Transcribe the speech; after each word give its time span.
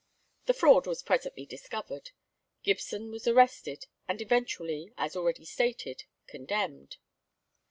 The 0.47 0.55
fraud 0.55 0.87
was 0.87 1.03
presently 1.03 1.45
discovered; 1.45 2.09
Gibson 2.63 3.11
was 3.11 3.27
arrested, 3.27 3.85
and 4.07 4.19
eventually, 4.19 4.91
as 4.97 5.15
already 5.15 5.45
stated, 5.45 6.05
condemned. 6.25 6.97